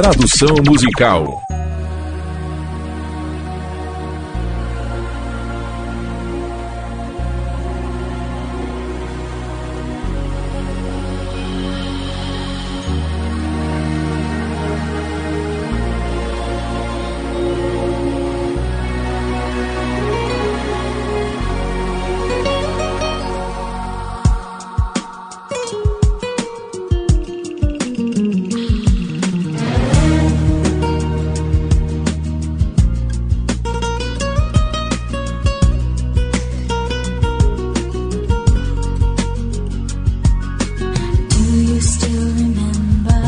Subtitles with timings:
[0.00, 1.42] Tradução musical.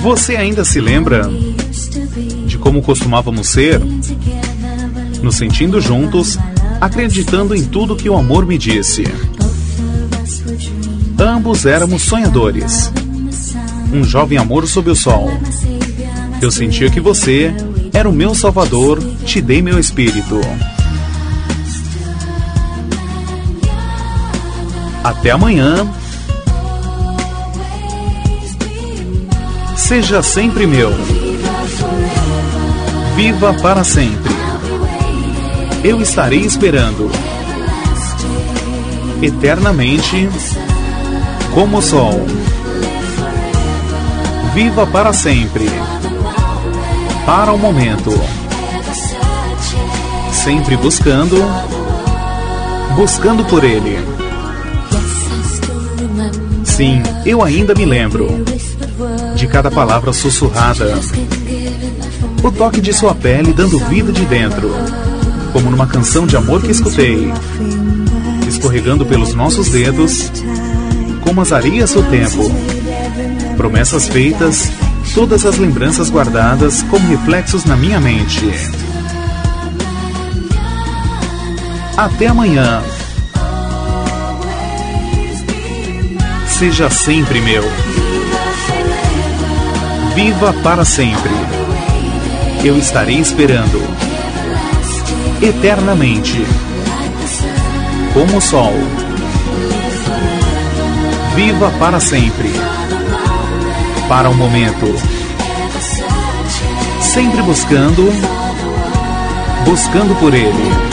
[0.03, 1.31] Você ainda se lembra
[2.47, 3.81] de como costumávamos ser?
[5.23, 6.39] Nos sentindo juntos,
[6.81, 9.05] acreditando em tudo que o amor me disse.
[11.19, 12.91] Ambos éramos sonhadores.
[13.93, 15.31] Um jovem amor sob o sol.
[16.41, 17.53] Eu sentia que você
[17.93, 20.41] era o meu salvador, te dei meu espírito.
[25.05, 25.87] Até amanhã.
[29.91, 30.93] Seja sempre meu.
[33.17, 34.33] Viva para sempre.
[35.83, 37.11] Eu estarei esperando.
[39.21, 40.29] Eternamente,
[41.53, 42.25] como o sol.
[44.55, 45.67] Viva para sempre.
[47.27, 48.13] Para o momento.
[50.33, 51.35] Sempre buscando.
[52.95, 53.99] Buscando por ele.
[56.63, 58.41] Sim, eu ainda me lembro
[59.41, 61.01] de cada palavra sussurrada.
[62.45, 64.71] O toque de sua pele dando vida de dentro,
[65.55, 67.33] como numa canção de amor que escutei,
[68.47, 70.31] escorregando pelos nossos dedos,
[71.23, 72.53] como as areias do tempo.
[73.57, 74.71] Promessas feitas,
[75.15, 78.45] todas as lembranças guardadas como reflexos na minha mente.
[81.97, 82.83] Até amanhã.
[86.47, 87.90] Seja sempre meu.
[90.23, 91.33] Viva para sempre.
[92.63, 93.81] Eu estarei esperando.
[95.41, 96.45] Eternamente.
[98.13, 98.75] Como o sol.
[101.35, 102.53] Viva para sempre.
[104.11, 104.95] Para o momento.
[107.01, 108.13] Sempre buscando.
[109.65, 110.90] Buscando por ele.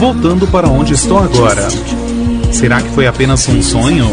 [0.00, 1.68] Voltando para onde estou agora.
[2.50, 4.06] Será que foi apenas um sonho?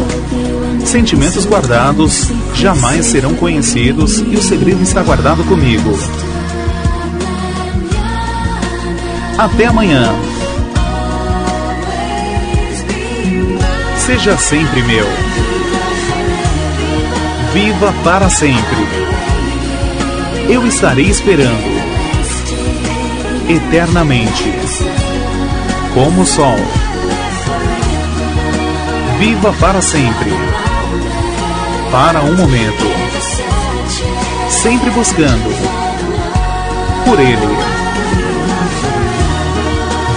[0.84, 5.98] Sentimentos guardados jamais serão conhecidos e o segredo está guardado comigo.
[9.38, 10.12] Até amanhã.
[13.98, 15.06] Seja sempre meu.
[17.52, 18.86] Viva para sempre.
[20.48, 21.77] Eu estarei esperando.
[23.48, 24.58] Eternamente
[25.94, 26.56] como o sol.
[29.18, 30.32] Viva para sempre.
[31.90, 32.84] Para um momento.
[34.48, 35.50] Sempre buscando.
[37.04, 37.58] Por Ele.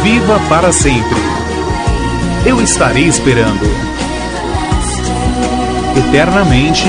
[0.03, 1.21] Viva para sempre.
[2.45, 3.65] Eu estarei esperando.
[5.97, 6.85] Eternamente.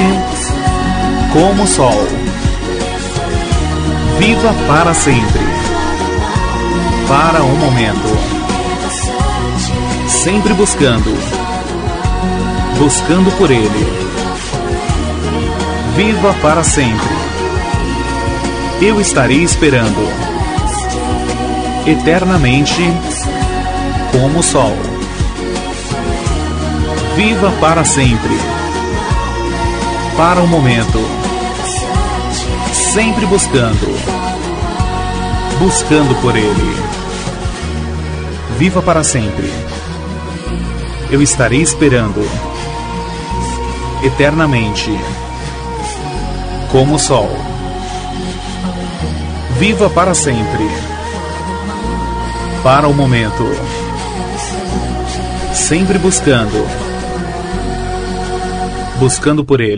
[1.33, 2.07] Como o sol.
[4.19, 5.52] Viva para sempre.
[7.09, 8.43] Para um momento
[10.23, 11.11] sempre buscando,
[12.79, 13.87] buscando por Ele.
[15.97, 17.09] Viva para sempre.
[18.81, 20.09] Eu estarei esperando,
[21.87, 22.83] eternamente,
[24.13, 24.77] como o sol.
[27.17, 28.39] Viva para sempre,
[30.17, 31.01] para o momento,
[32.73, 33.87] sempre buscando,
[35.63, 36.77] buscando por Ele.
[38.59, 39.51] Viva para sempre
[41.13, 42.27] eu estarei esperando
[44.03, 44.91] eternamente,
[46.71, 47.29] como o sol.
[49.59, 50.67] Viva para sempre,
[52.63, 53.45] para o momento,
[55.53, 56.67] sempre buscando,
[58.99, 59.71] buscando por ele.